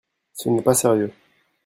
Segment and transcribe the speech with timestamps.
[0.33, 1.13] Ce n’est pas sérieux